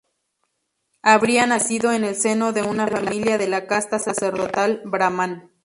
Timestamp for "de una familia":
2.53-3.37